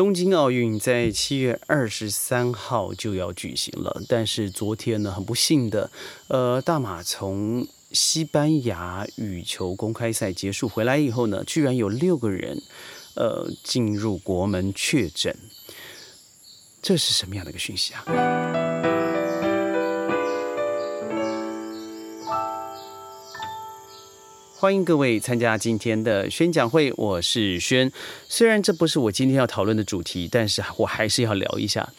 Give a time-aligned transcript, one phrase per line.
[0.00, 5.90] 东京奥运在七月二十三号就要举行了，但是昨天呢，很不幸的，
[6.28, 12.62] 呃，大马从西班牙羽球公开赛结束回来以后呢，居然有六个人，
[13.14, 15.36] 呃，进入国门确诊，
[16.80, 18.39] 这是什么样的一个讯息啊？
[24.60, 27.90] 欢迎各位参加今天的宣讲会，我是轩。
[28.28, 31.90] 虽然这不是我今天要讨论的主题，但是我还是要聊一下。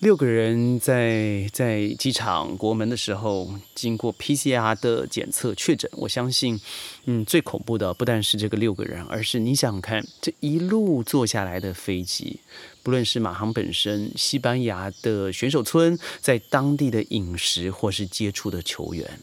[0.00, 5.88] 六个人在在机场国门的时候，经过 PCR 的检测确诊。
[5.94, 6.60] 我相信，
[7.04, 12.40] 嗯，最恐怖的不但是这个六个人，而是你想看，这一路坐下来的飞机，
[12.82, 19.20] 不论是马航本身、西班牙的选手村，在当地的饮食或是接触的球员。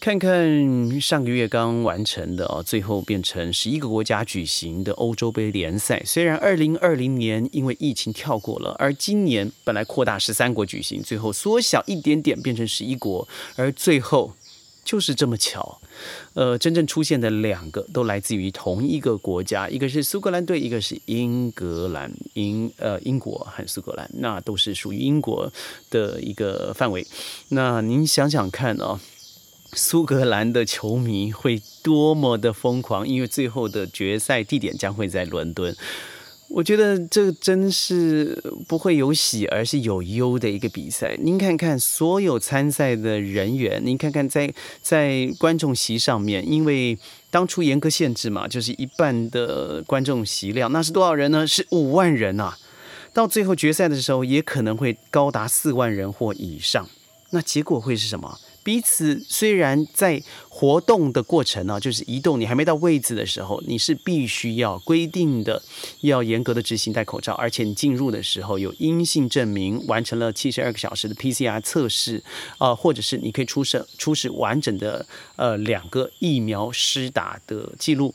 [0.00, 6.02] 看看上个月刚完成的哦，最后变成十一个国家举行的欧洲杯联赛。
[6.06, 14.32] 虽然二零二零年因为疫情跳过了，而今年本来扩大十三国举行，最后缩小一点点变成十一国，而最后
[14.82, 15.82] 就是这么巧，
[16.32, 25.52] 呃，真正出现的两个都来自于同一个国家，一个是苏格兰队，一个是英格兰，英呃英国和苏格兰，那都是属于英国
[25.90, 27.06] 的一个范围。
[27.50, 28.98] 那您想想看哦。
[29.72, 35.74] 苏格兰的球迷会多么的疯狂，因为最后的决赛地点将会在伦敦。
[36.48, 41.16] 我觉得这真是不会有喜，而是有忧的一个比赛。
[41.22, 46.98] 您看看所有参赛的人员，您看看在在观众席上面，因为
[47.30, 51.46] 当初严格限制嘛，就是一半的观众席量，那是多少人呢？
[51.46, 52.58] 是五万人啊！
[53.12, 56.88] 到最后决赛的时候，也可能会高达四万人或以上。
[57.30, 58.40] 那结果会是什么？
[58.70, 65.60] 彼此虽然在活动的过程呢，就是移动，你还没到位置的时候，你是必须要规定的
[66.02, 72.22] 要严格的执行戴口罩，而且你进入的时候有阴性证明，完成了七十二个小时的 PCR 测试，
[72.58, 75.04] 啊，或者是你可以出示出示完整的
[75.34, 78.14] 呃两个疫苗施打的记录。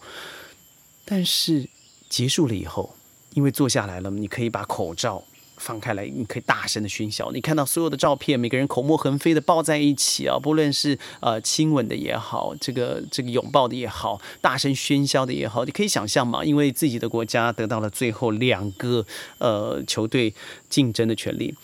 [1.03, 1.67] 但是
[2.07, 2.95] 结束了以后，
[3.33, 5.25] 因为坐下来了，你可以把口罩。
[5.57, 7.31] 放开来，你可以大声的喧嚣。
[7.31, 19.05] 你看到所有的照片，每个人口沫横飞的抱在一起啊，不论是呃亲吻的也好，这个这个拥抱的也好，大声喧嚣的也好，你可以想象嘛，因为自己的国家得到了最后两个
[19.37, 20.33] 呃球队
[20.69, 21.55] 竞争的权利。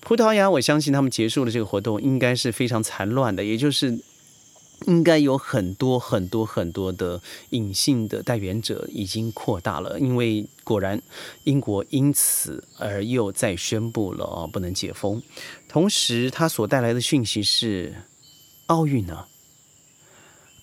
[0.00, 3.98] 葡萄牙，我相信他们结束了这个活动应该是非常残乱的，也就是。
[4.86, 7.20] 应该有很多很多很多的
[7.50, 11.00] 隐性的代言者已经扩大了，因为果然
[11.44, 15.22] 英国因此而又再宣布了哦不能解封，
[15.68, 17.94] 同时它所带来的讯息是
[18.66, 19.26] 奥运呢。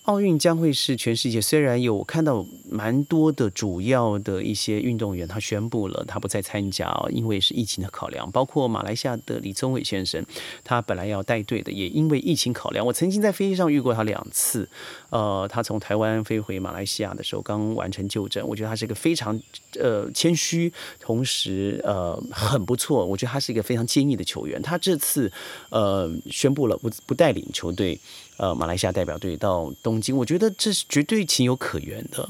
[0.08, 8.30] 奥运将会是全世界，虽然有看到蛮多的主要的一些运动员，他宣布了他不再参加因为是疫情的考量。
[8.30, 10.24] 包括马来西亚的李宗伟先生，
[10.64, 12.86] 他本来要带队的，也因为疫情考量。
[12.86, 14.66] 我曾经在飞机上遇过他两次，
[15.10, 19.38] 呃，他从台湾飞回马来西亚的时候刚完成就诊，我觉得他是一个非常
[19.78, 23.04] 呃谦虚，同时呃很不错。
[23.04, 24.62] 我觉得他是一个非常坚毅的球员。
[24.62, 25.30] 他这次
[25.68, 28.00] 呃宣布了不不带领球队。
[28.38, 32.28] 呃，马来西亚代表队到东我觉得这是绝对情有可原的。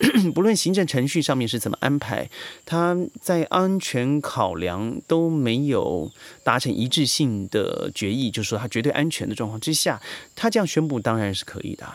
[0.34, 2.30] 不论行政程序上面是怎么安排，
[2.64, 6.10] 他在安全考量都没有
[6.42, 10.00] 达成一致性的决议，就是说他绝对安全的状况之下，
[10.34, 11.86] 他这样宣布当然是可以的。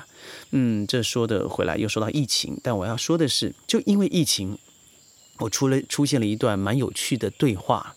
[0.51, 4.57] 嗯，这说的回来又说到疫情，但我要说的是，就因为疫情，
[5.39, 7.95] 我出了出现了一段蛮有趣的对话。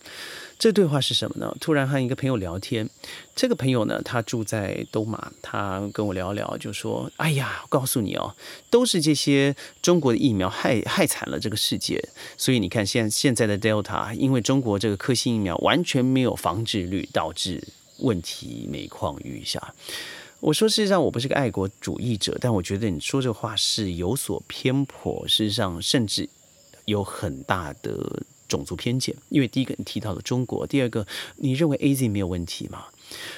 [0.59, 1.57] 这对话是什么呢？
[1.61, 2.91] 突然和一个朋友聊天，
[3.37, 8.35] 这个朋友呢，他住在东马，他跟我聊聊，就说：“哎呀，我告诉你哦，
[8.69, 12.03] 都是这些中国的疫苗害害惨了这个世界。
[12.37, 17.63] 所以你看，现现在的 Delta，因为中国这个科兴疫苗完全没有防治率，导致
[17.99, 19.75] 问题每况愈下。”
[20.41, 26.29] 我说，事实上我不是个爱国主义者，但我觉得你说这话是有所偏颇，事实上甚至
[26.85, 28.25] 有很大的。
[28.49, 31.07] 种族偏见，因为第一个你提到了中国，第二个
[31.37, 32.87] 你认为 A Z 没有问题吗？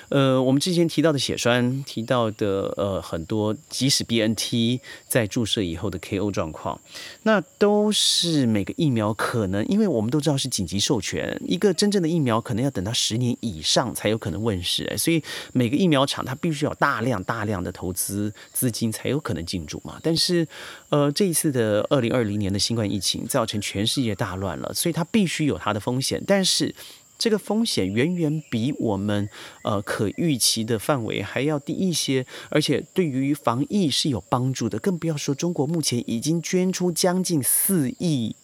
[0.09, 6.81] 呃，我们之前提到的血栓，提到的呃很多，即使 B N T 在注射以后的 K O 状况，
[7.23, 15.23] 那都是每个疫苗可能，因为我们都知道是紧急授权，一个真正的疫苗可能要等到十年以上才有可能问世，所以
[15.53, 19.99] 每个疫苗厂它必须要大量大量的投资资金才有可能进驻嘛。
[20.03, 20.47] 但是，
[20.89, 26.75] 呃，这一次的二零二零年的新冠疫情造成全世界大乱了，所以它必须有它的风险，但是。
[27.21, 29.29] 这个风险远远比我们
[29.63, 34.79] 呃可预期的范围还要低一些，而且对于防疫是有帮助的。
[34.79, 38.35] 更不要说中国目前已经捐出将近四亿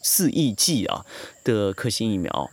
[0.00, 1.04] 四亿剂啊
[1.44, 2.50] 的科兴疫苗。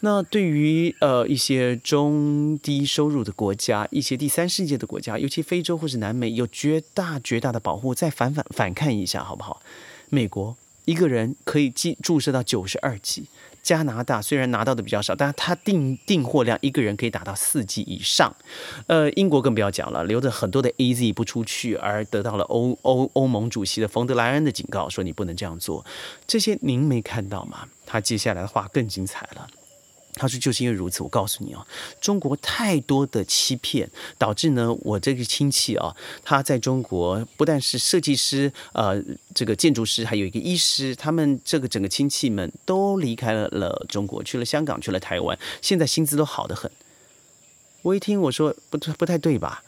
[0.00, 7.94] 那对于呃一些中低收入的国家，一些第三世界的国家，尤其非洲或是南美，有绝大绝大的保护。
[7.94, 9.62] 再反反反看一下好不好？
[10.10, 10.54] 美国
[10.84, 13.24] 一个人可以注注射到九十二剂。
[13.64, 18.32] 加拿大虽然拿到的比较少，但他订订货量一个人可以达到四 G 以上。
[18.86, 25.84] 呃，英国更不要讲了，留着很多的 AZ 不出去，而得到了欧欧欧盟主席的冯德莱恩的警告，说你不能这样做。
[26.26, 27.66] 这些您没看到吗？
[27.86, 29.48] 他接下来的话更精彩了。
[30.14, 31.66] 他说：“就是因为如此，我告诉你哦，
[32.00, 35.94] 中国太多的欺骗，导致呢，我这个亲戚啊，
[36.24, 39.02] 他在中国不但是设计师，呃，
[39.34, 46.70] 这个建筑师，还有一个医师，他们这个整个亲戚们都离开了中国，去了香港，去了台湾，现在薪资都好的很。
[47.82, 49.62] 我一听，我说不不太对吧？”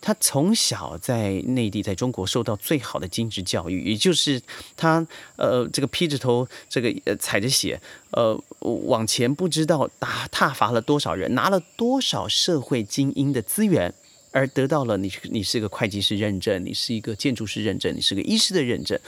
[0.00, 4.40] 他从小在内地，在中国受到最好的精致教育，也就是
[4.76, 5.04] 他
[5.36, 13.92] 呃，这个披着头，这个呃踩着血，呃往前不知道打踏伐了多少人，拿了多少社会精英的资源，
[14.30, 18.98] 而得到了你你是个会计师认证，你是一个建筑师认证，你是个医师的认证，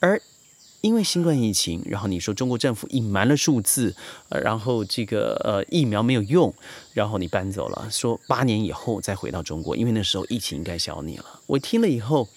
[0.00, 0.20] 而。
[0.84, 3.96] 因为新冠疫情，然后你说中国政府隐瞒了数字，
[4.28, 6.52] 呃，然后这个呃疫苗没有用，
[6.92, 11.40] 然后你搬走了，说八年以后再回到中国，因为那时候疫情应该消灭了。
[11.46, 12.28] 我听了以后，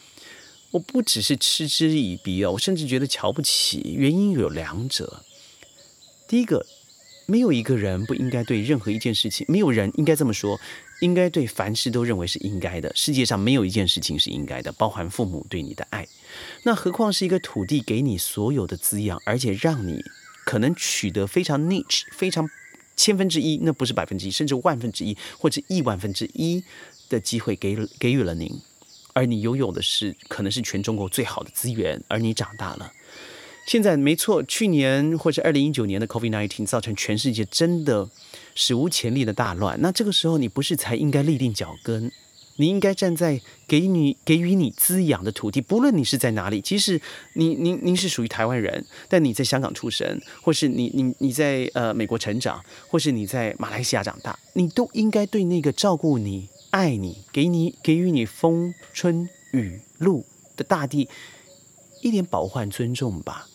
[0.72, 3.94] 我不只是嗤之以鼻哦，我甚至觉得瞧不起。
[3.98, 5.24] 原因有两者，
[6.26, 6.66] 第一个，
[7.26, 10.58] 没有一个人不应该对任何一件事情，没有人应该这么说。
[11.00, 12.92] 应该对凡事都认为是应该的。
[12.96, 16.08] 世界上没有一件事情是应该的，包含父母对你的爱。
[16.64, 20.04] 那何况是一个土地给你所有的滋养，而且让你
[20.46, 22.50] 可能取得非常 niche、非常
[22.96, 26.64] 千分之一，那不是百分之一，甚至万分之一或者亿万分之一
[27.10, 28.60] 的机会给给予了您，
[29.14, 32.92] 而你拥有的是可能是全中国最好的资源，而你长大了。
[33.68, 38.10] 现在没错，去年或者二零一九年的 COVID-19 造成全世界真的
[38.58, 39.80] 史无前例的大乱。
[39.80, 42.12] 那这个时候，你不是才应该立定脚跟？
[42.60, 47.00] 你应该站在给你给予你滋养的土地，不论你是在哪里，即使
[47.34, 60.26] 你您您是属于台湾人，但你在香港出生，或是你你你在呃美国成长，或是你在马来西亚长大，你都应该对那个照顾你、爱你、给你给予你风春雨露
[60.56, 61.08] 的大地
[62.02, 63.48] 一点保护和尊重吧。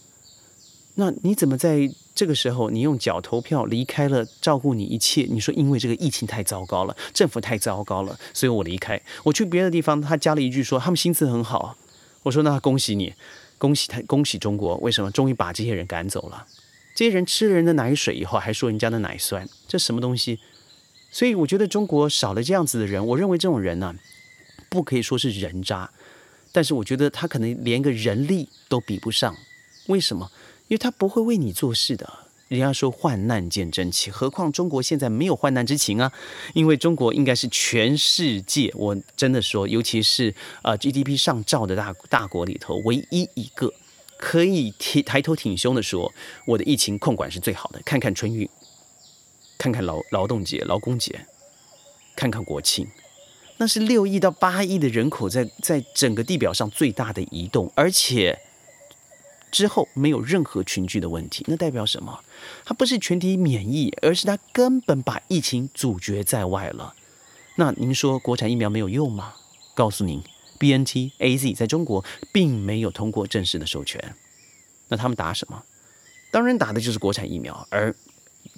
[0.95, 5.27] 那你怎么在这个时候，你用脚投票离开了照顾你一切？
[5.31, 9.01] 你说因为这个疫情太糟糕了，政府太糟糕了，所以我离开。
[9.25, 11.77] 我去别的地方，他加了一句说他们薪资很好。
[12.23, 13.15] 我说那恭喜你，
[13.57, 14.77] 恭喜他，恭喜中国。
[14.77, 16.47] 为什么终于把这些人赶走了？
[16.95, 20.39] 这些人吃了人的奶水以后，还说人家的奶酸，这什么东西？
[21.11, 23.05] 所以我觉得中国少了这样子的人。
[23.07, 23.95] 我认为这种人呢，
[24.69, 25.91] 不可以说是人渣，
[26.53, 29.35] 但是我觉得他可能连个人力都比不上。
[29.87, 30.31] 为什么？
[30.73, 32.11] 因为他不会为你做事的。
[32.49, 36.11] 人家说患难见真情，何况中国现在没有患难之情啊？
[36.55, 43.71] 因为中国应该是全世界，我真的说，尤其是呃 GDP 上兆的大大国里头，唯一一个
[44.17, 46.11] 可以提抬头挺胸的说，
[46.47, 47.83] 我的疫情控管是最好的。
[47.85, 48.49] 看看春运，
[49.59, 51.27] 看看劳劳动节、劳工节，
[52.17, 52.89] 看看国庆，
[53.59, 58.39] 那是六亿到八亿的人口在在整个地表上最大的移动，而且。
[59.53, 62.25] 之后没有任何群聚的问题，那代表什么？
[62.65, 66.95] 它不是全体免疫，而是它根本把疫情阻绝在外了。
[67.57, 69.35] 那您说国产疫苗没有用吗？
[69.75, 70.21] 告诉您
[70.59, 74.17] ，B N T A Z 在中国并没有通过正式的授权。
[74.89, 75.63] 那他们打什么？
[76.31, 77.95] 当然打的就是国产疫苗，而。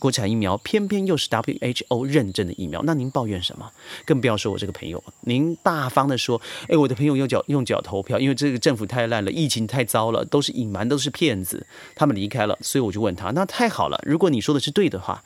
[0.04, 3.73] 国产疫苗偏偏又是 WHO 认证的疫苗，那您抱怨什么？
[4.04, 15.25] 更不要说我这个朋友，您大方的说，哎，我的朋友用脚用脚投票，因为这个政府太烂了，疫情太糟了，都是隐瞒，都是骗子，他们离开了，所以我就问他，那太好了，如果你说的是对的话，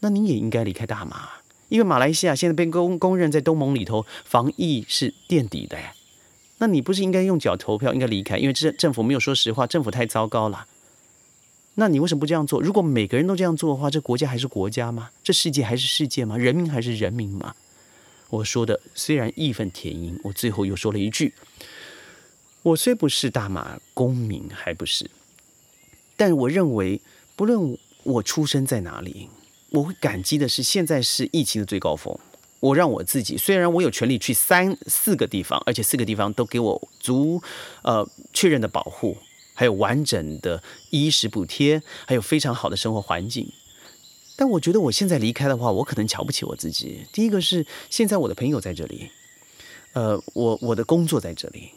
[0.00, 1.30] 那您也应该离开大马，
[1.70, 5.78] 因为马来西亚现在被公公认在东盟里头防疫是垫底的，
[6.58, 10.66] 那你不是应该用脚投票，应该离开，因为这政府没有说实话，政府太糟糕了。
[11.76, 12.60] 那你为什么不这样做？
[12.60, 15.10] 如果每个人都这样做的话，这国家还是国家吗？
[15.22, 16.36] 这世界还是世界吗？
[16.36, 17.54] 人民还是人民吗？
[18.30, 21.34] 我说的虽然义愤填膺，我最后又说了一句：
[22.62, 25.10] 我虽不是大马公民，还不是，
[26.16, 27.00] 但我认为，
[27.36, 29.28] 不论我出生在哪里，
[29.70, 32.18] 我会感激的是，现在是疫情的最高峰。
[32.60, 37.40] 我让我自己，虽然我有权利去三四个地方，而且四个地方都给我足
[37.82, 39.18] 呃确认的保护。
[39.56, 43.50] 还有完整的衣食补贴，还有非常好的生活环境。
[44.36, 47.06] 但我觉得我现在离开的话，我可能瞧不起我自己。
[47.10, 49.10] 第一个是现在我的朋友在这里，
[49.94, 51.70] 呃，我我的工作在这里，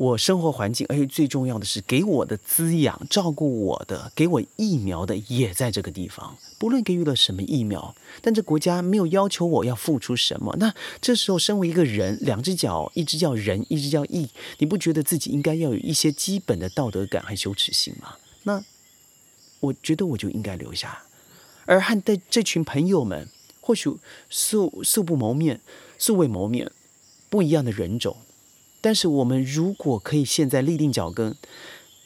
[0.00, 6.38] 我生活环境，而且最重要的是给我的滋养、照顾我的、给我疫苗的也在这个地方。
[6.58, 10.56] 不论给予了什么疫苗，但这国家没有要求我要付出什么。
[10.58, 18.14] 那这时候，身为一个人，两只脚，一只叫人，一只叫义，你不觉得自己应该要有一些基本的道德感和羞耻心吗？
[18.44, 18.64] 那
[19.60, 21.02] 我觉得我就应该留下。
[21.66, 23.28] 而和的这群朋友们，
[23.60, 23.94] 或许
[24.30, 25.60] 素素不谋面、
[25.98, 26.72] 素未谋面，
[27.28, 28.16] 不一样的人种。
[28.80, 31.36] 但是我们如果可以现在立定脚跟，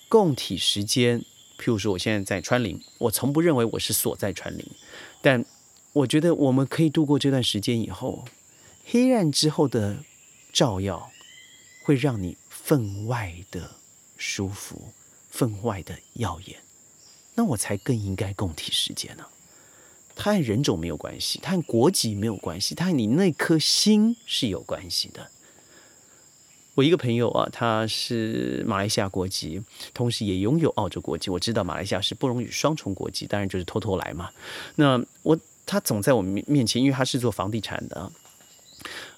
[0.08, 1.20] 共体时间，
[1.58, 4.66] 譬如说我现在在川林，我从不认为我是所在川林，
[5.22, 5.44] 但
[5.92, 8.24] 我觉得我们可以度过这段时间以后，
[8.84, 9.98] 黑暗之后的
[10.52, 11.10] 照耀，
[11.84, 13.76] 会让你分外的
[14.16, 14.92] 舒服，
[15.30, 16.58] 分外的耀眼，
[17.34, 19.24] 那我才更应该共体时间呢。
[20.16, 25.30] 它和人种没有关系，它和国籍没有关系，它和你那颗心是有关系的。
[26.74, 29.62] 我一个朋友啊，他是马来西亚国籍，
[29.92, 31.30] 同时也拥有澳洲国籍。
[31.30, 34.28] 我知道马来西亚是不容许双重国籍，当然就是偷偷来嘛。
[34.74, 38.10] 那我他总在我面面前，因为他是做房地产的，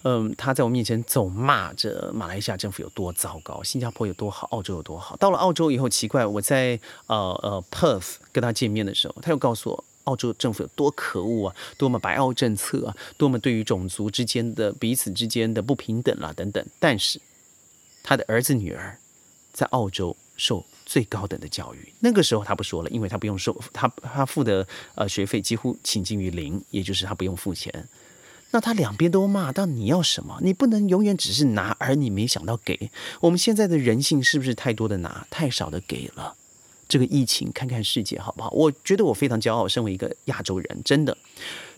[0.02, 5.16] 嗯，他在我面前总骂着马来西亚政府有多糟糕，新加坡有多好，澳洲有多好。
[5.16, 16.64] 到了澳洲以后，奇怪，我在呃呃 Perth 跟他见面的时候，他又告诉我，澳洲政府有多可恶啊，多么白澳政策啊，多么对于种族之间的彼此之间的不平等啦等等。
[16.78, 17.18] 但是
[18.06, 18.96] 他的儿子女儿
[19.52, 27.88] 在澳洲受最高等的教育，那个时候他不说了，因为他不用收他他付的呃学费几乎倾近于零，也就是他不用付钱。
[28.52, 30.38] 那他两边都骂，但你要什么？
[30.40, 32.92] 你不能永远只是拿，而你没想到给。
[33.22, 36.36] 我们现在的人性是不是太多的拿，太少的给了？
[36.88, 38.50] 这个疫情，看看世界好不好？
[38.50, 41.18] 我觉得我非常骄傲，身为一个亚洲人，真的。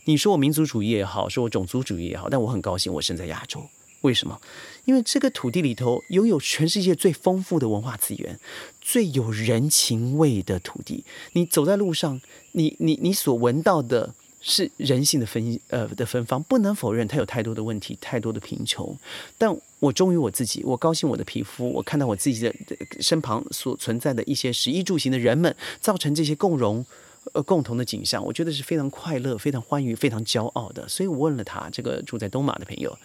[0.04, 3.66] 你说我民族主义也好，说我种族主义也好，但我很高兴我生在亚洲。
[4.02, 4.40] 为什么？
[4.84, 8.38] 因为这个土地里头拥有全世界最丰富的文化资源，
[8.80, 11.04] 最有人情味的土地。
[11.32, 12.20] 你走在路上，
[12.52, 16.42] 你你你所闻到的是人性的芬呃的芬芳。
[16.44, 18.96] 不能否认，它有太多的问题，太多的贫穷。
[19.36, 22.54] 但我忠于我自己，我高兴我的皮肤，我看到我自己的
[23.00, 26.86] 身旁所存在的一些食衣住行的人们，造成这些共荣
[27.32, 30.88] 呃共同的景象，我觉得是非常快乐、非常欢愉、非常骄傲的。
[30.88, 32.96] 所以我问了他，这个住在东马的朋友。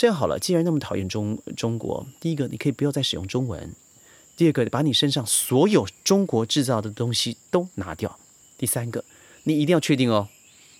[0.00, 3.68] 这样好了，既然那么讨厌中中国，第一个你可以不要再使用中文；
[4.34, 8.08] 第二个，把你身上所有中国制造的东西都拿掉；
[8.56, 9.04] 第三个，
[9.44, 10.26] 你一定要确定哦，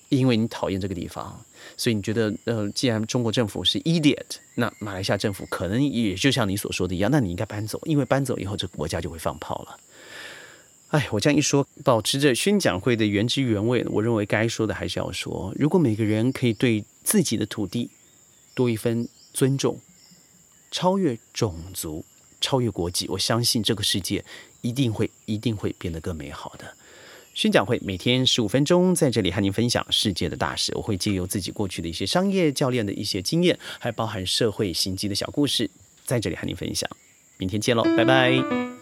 [0.08, 1.44] 因为你讨厌这个地方，
[1.76, 4.24] 所以你觉得呃，既然中国政府是 idiot，
[4.54, 9.78] 那马来西亚政府可能也就像你所说的一样，那你应该搬走，因为搬走以后这个国家就会放炮了。
[10.88, 15.52] 哎，我这样一说，保持着宣讲会的原汁原味，我认为该说的还是要说。
[15.58, 17.90] 如果每个人可以对自己的土地，
[18.60, 19.80] 多一分尊重，
[20.70, 22.04] 超越种族，
[22.42, 24.22] 超越国籍，我相信这个世界
[24.60, 26.76] 一定会一定会变得更美好的。
[27.32, 30.76] 宣讲会每天十五分钟，在这里和您分享世界的大事。
[30.76, 35.70] 我会借由自己过去的一些商业教练的一些经验，还包含社会行迹的小故事，
[36.04, 36.86] 在这里和您分享。
[37.38, 38.79] 明天见喽，拜拜。